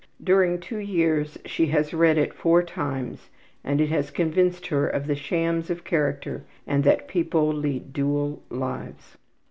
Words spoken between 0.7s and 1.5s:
years